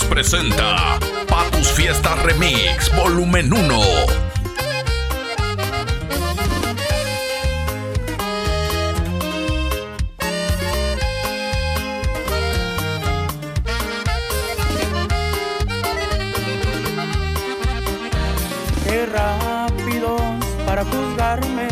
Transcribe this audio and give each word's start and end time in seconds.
Presenta 0.00 0.98
Patus 1.28 1.68
Fiesta 1.72 2.14
Remix 2.16 2.90
Volumen 2.96 3.52
1. 3.52 3.80
Qué 18.84 19.06
rápidos 19.06 20.22
para 20.64 20.84
juzgarme 20.84 21.68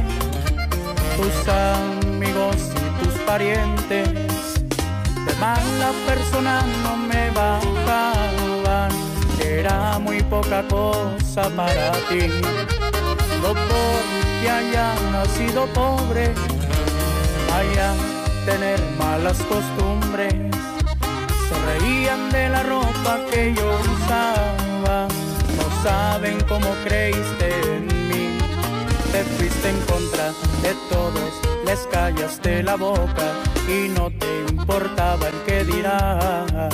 tus 1.17 1.49
amigos 1.49 2.57
y 2.77 3.05
tus 3.05 3.15
parientes. 3.23 4.30
De 5.27 5.35
mala 5.39 5.93
persona 6.07 6.63
no 6.83 6.97
me 6.97 7.31
bajaban, 7.31 8.91
era 9.41 9.99
muy 9.99 10.23
poca 10.23 10.63
cosa 10.69 11.49
para 11.57 11.93
ti. 12.09 12.29
No 13.43 13.55
porque 13.55 14.51
haya 14.51 14.95
nacido 15.13 15.67
pobre, 15.69 16.35
vaya 17.49 17.95
tener 18.45 18.81
malas 18.99 19.39
costumbres. 19.43 20.35
Se 21.49 21.55
reían 21.67 22.31
de 22.31 22.49
la 22.49 22.63
ropa 22.63 23.19
que 23.31 23.55
yo 23.55 23.79
usaba, 23.81 25.09
no 25.57 25.83
saben 25.83 26.39
cómo 26.49 26.69
creíste 26.85 27.49
en 27.75 27.87
mí. 28.09 28.39
Te 29.13 29.25
fuiste 29.25 29.71
en 29.71 29.81
contra 29.83 30.33
de 30.63 30.75
todos, 30.89 31.33
les 31.67 31.81
callaste 31.89 32.63
la 32.63 32.77
boca 32.77 33.27
y 33.69 33.89
no 33.89 34.11
te 34.11 34.50
importaba 34.71 35.29
el 35.29 35.43
que 35.43 35.65
dirá. 35.65 36.69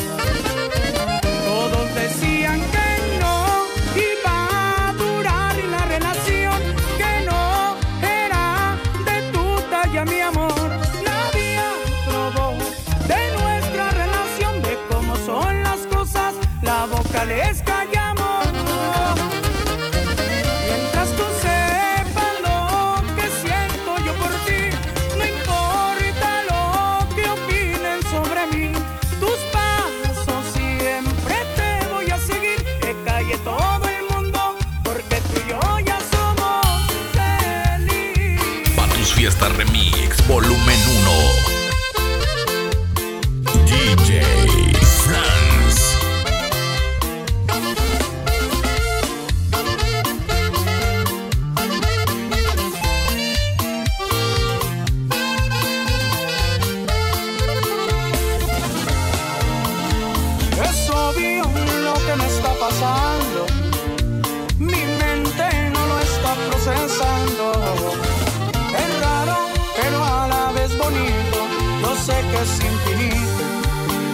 Es 72.42 72.50
infinito 72.64 73.44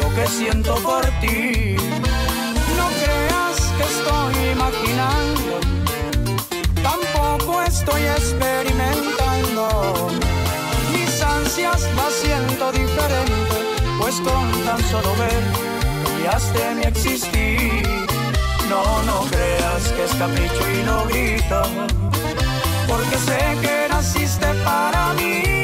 lo 0.00 0.14
que 0.14 0.26
siento 0.26 0.74
por 0.76 1.04
ti. 1.20 1.76
No 2.78 2.86
creas 3.00 3.56
que 3.76 3.84
estoy 3.94 4.34
imaginando. 4.52 5.52
Tampoco 6.82 7.62
estoy 7.62 8.02
experimentando. 8.02 9.64
Mis 10.92 11.22
ansias 11.22 11.80
las 11.96 12.12
siento 12.14 12.72
diferente, 12.72 13.56
pues 13.98 14.16
con 14.20 14.50
tan 14.64 14.82
solo 14.90 15.14
ver 15.16 15.72
cambiaste 16.22 16.74
mi 16.74 16.82
existir. 16.82 18.06
No, 18.68 19.02
no 19.02 19.26
creas 19.30 19.88
que 19.94 20.04
es 20.04 20.14
capricho 20.14 20.70
y 20.70 20.82
no 20.84 21.04
grito, 21.06 21.62
porque 22.86 23.16
sé 23.18 23.58
que 23.60 23.88
naciste 23.88 24.46
para 24.64 25.12
mí. 25.14 25.61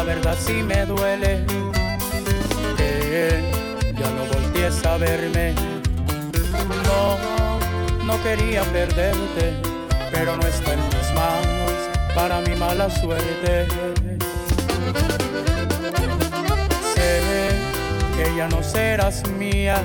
La 0.00 0.06
verdad 0.14 0.36
sí 0.46 0.62
me 0.62 0.86
duele 0.86 1.44
que 2.78 3.42
ya 3.98 4.10
no 4.12 4.24
voltees 4.32 4.82
a 4.86 4.96
verme. 4.96 5.54
No, 6.86 8.06
no 8.06 8.22
quería 8.22 8.62
perderte, 8.72 9.52
pero 10.10 10.38
no 10.38 10.46
está 10.46 10.72
en 10.72 10.80
mis 10.84 11.14
manos 11.14 11.72
para 12.14 12.40
mi 12.40 12.56
mala 12.56 12.88
suerte. 12.88 13.68
Sé 16.94 17.20
que 18.16 18.36
ya 18.38 18.48
no 18.48 18.62
serás 18.62 19.28
mía, 19.28 19.82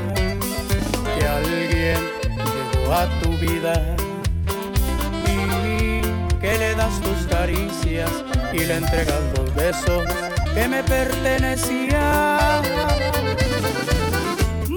que 1.19 1.27
alguien 1.27 1.99
llegó 2.71 2.93
a 2.93 3.05
tu 3.19 3.31
vida 3.31 3.95
que 6.45 6.57
le 6.59 6.75
das 6.75 7.01
tus 7.01 7.25
caricias 7.27 8.11
y 8.53 8.59
le 8.59 8.75
entregas 8.75 9.21
los 9.35 9.55
besos 9.55 10.03
que 10.53 10.67
me 10.67 10.83
pertenecían. 10.83 12.61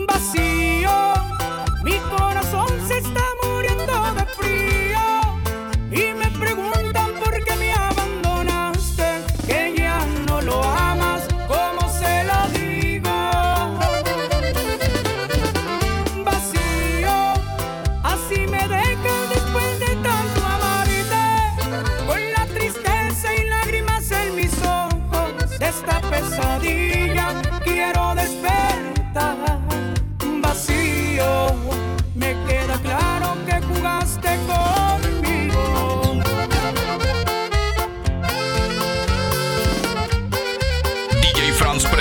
Vacío, 0.06 0.57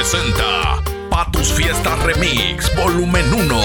Presenta 0.09 0.81
Patus 1.09 1.51
Fiesta 1.51 1.97
Remix, 1.97 2.73
volumen 2.77 3.25
1. 3.33 3.61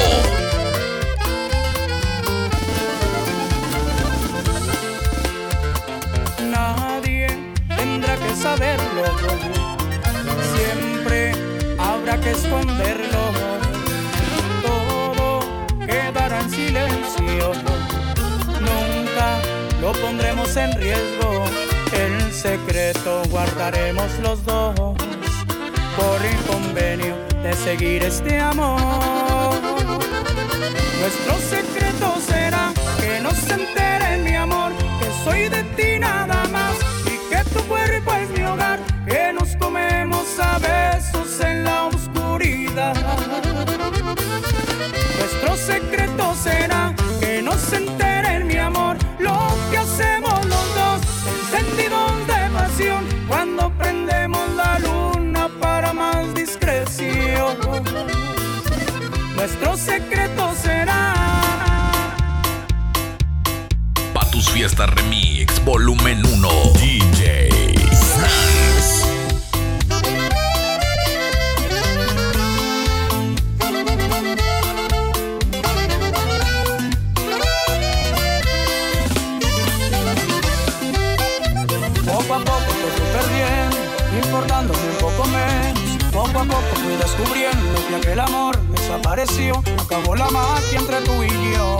Nadie 6.50 7.28
tendrá 7.76 8.16
que 8.16 8.34
saberlo. 8.34 9.04
Siempre 10.52 11.32
habrá 11.78 12.18
que 12.18 12.32
esconderlo. 12.32 13.22
Todo 14.62 15.40
quedará 15.86 16.40
en 16.40 16.50
silencio. 16.50 17.52
Nunca 18.58 19.38
lo 19.80 19.92
pondremos 19.92 20.56
en 20.56 20.72
riesgo. 20.72 21.44
El 21.92 22.32
secreto 22.32 23.22
guardaremos 23.30 24.10
los 24.24 24.44
dos 24.44 24.96
por 25.96 26.24
el 26.24 26.36
convenio 26.46 27.14
de 27.42 27.52
seguir 27.54 28.02
este 28.02 28.38
amor. 28.38 28.80
Nuestro 31.00 31.34
secreto 31.38 32.14
será 32.26 32.72
que 33.00 33.20
no 33.20 33.30
se 33.32 33.54
entere 33.54 34.18
mi 34.18 34.34
amor, 34.34 34.72
que 35.00 35.08
soy 35.24 35.48
de 35.48 35.62
ti 35.76 35.98
nada 35.98 36.44
más 36.52 36.74
y 37.06 37.16
que 37.28 37.42
tu 37.50 37.60
cuerpo 37.64 38.12
es 38.14 38.28
mi 38.30 38.44
hogar, 38.44 38.78
que 39.06 39.32
nos 39.32 39.56
comemos 39.56 40.26
a 40.38 40.58
besos 40.58 41.40
en 41.40 41.64
la 41.64 41.86
oscuridad. 41.86 42.94
Nuestro 45.18 45.56
secreto 45.56 46.34
será 46.34 46.71
aquel 88.12 88.20
amor 88.20 88.58
desapareció. 88.68 89.62
Acabó 89.82 90.14
la 90.14 90.28
magia 90.28 90.78
entre 90.78 91.00
tú 91.00 91.22
y 91.22 91.28
yo. 91.54 91.78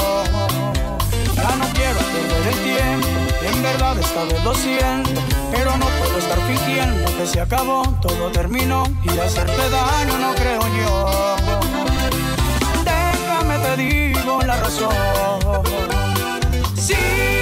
Ya 1.37 1.57
no 1.57 1.67
quiero 1.75 1.99
perder 1.99 2.47
el 2.49 2.59
tiempo, 2.65 3.09
en 3.43 3.63
verdad 3.63 3.99
esta 3.99 4.25
vez 4.25 4.43
lo. 4.43 5.03
Pero 5.51 5.77
no 5.77 5.87
puedo 5.87 6.19
estar 6.19 6.39
fingiendo 6.47 7.05
que 7.19 7.27
se 7.27 7.41
acabó, 7.41 7.83
todo 8.01 8.31
terminó. 8.31 8.85
Y 9.05 9.19
hacerte 9.19 9.69
daño 9.69 10.19
no 10.19 10.35
creo 10.35 10.63
yo. 10.79 11.37
Déjame 12.85 13.59
te 13.59 13.77
digo 13.77 14.41
la 14.43 14.57
razón. 14.57 14.95
Simplemente 16.75 17.42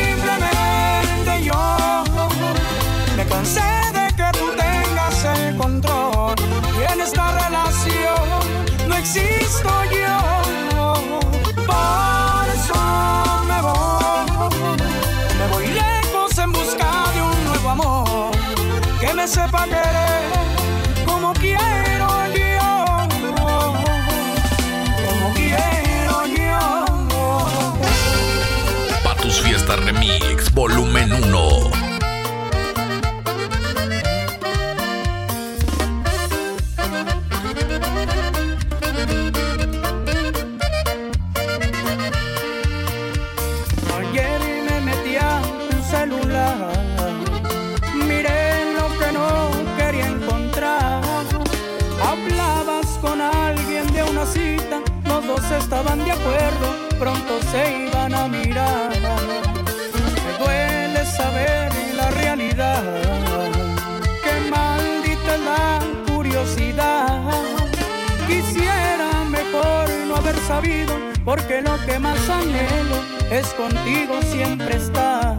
estaban 55.48 56.04
de 56.04 56.12
acuerdo, 56.12 56.74
pronto 56.98 57.40
se 57.50 57.86
iban 57.86 58.14
a 58.14 58.28
mirar. 58.28 58.90
Me 60.24 60.44
duele 60.44 61.04
saber 61.04 61.72
la 61.96 62.10
realidad, 62.10 62.82
que 64.24 64.50
maldita 64.50 65.36
la 65.44 65.80
curiosidad. 66.12 67.22
Quisiera 68.26 69.24
mejor 69.28 69.88
no 70.06 70.16
haber 70.16 70.36
sabido, 70.46 70.94
porque 71.24 71.62
lo 71.62 71.76
que 71.86 71.98
más 71.98 72.28
anhelo 72.28 72.96
es 73.30 73.46
contigo 73.54 74.20
siempre 74.22 74.76
estar. 74.76 75.36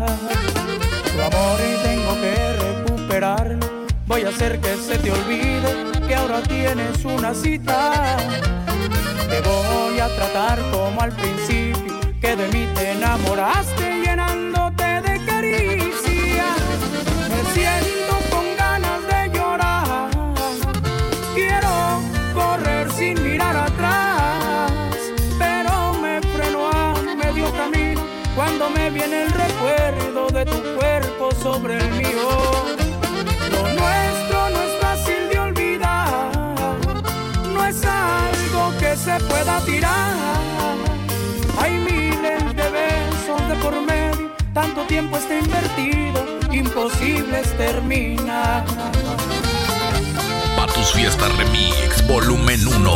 Tu 1.12 1.21
amor 1.21 1.59
y 1.59 1.88
tengo 1.88 2.13
que 2.21 2.36
recuperarlo. 2.65 3.68
Voy 4.07 4.24
a 4.24 4.30
hacer 4.30 4.59
que 4.59 4.75
se 4.75 4.97
te 4.97 5.12
olvide 5.12 5.92
que 6.07 6.15
ahora 6.15 6.42
tienes 6.44 7.06
una 7.06 7.33
cita. 7.33 8.18
Te 9.30 9.42
voy 9.42 9.70
tratar 10.09 10.59
como 10.71 11.01
al 11.01 11.12
principio, 11.12 12.00
que 12.19 12.36
de 12.36 12.48
mí 12.48 12.68
te 12.74 12.92
enamoraste 12.92 13.91
tiempo 45.02 45.18
está 45.18 45.40
invertido, 45.40 46.24
imposible 46.52 47.40
es 47.40 47.58
terminar. 47.58 48.64
Patus 50.56 50.94
Fiesta 50.94 51.28
Remix, 51.30 52.06
volumen 52.08 52.68
1. 52.68 52.92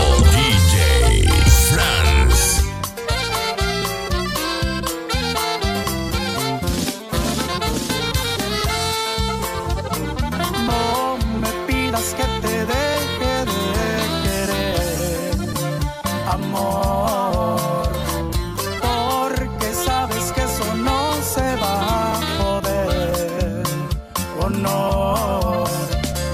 No, 24.62 25.66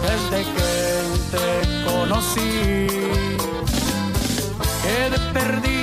desde 0.04 0.44
que 0.54 0.70
te 1.32 1.46
conocí, 1.86 2.88
quedé 4.84 5.20
perdidamente 5.34 5.81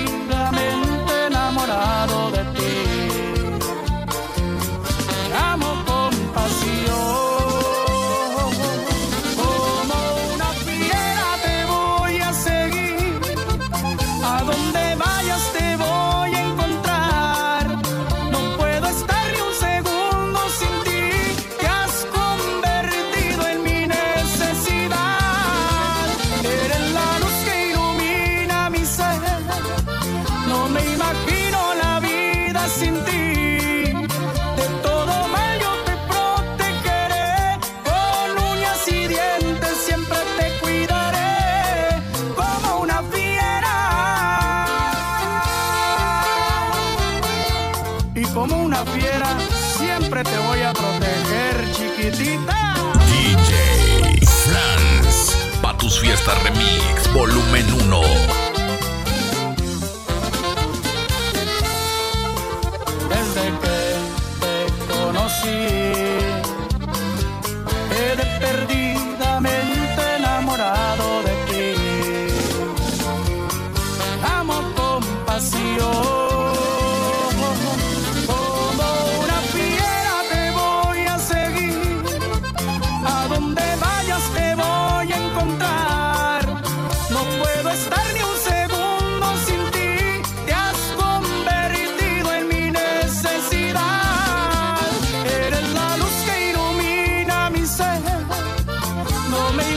remix, 56.35 57.06
volumen 57.12 57.66
1. 57.90 58.47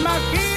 Imagino 0.01 0.50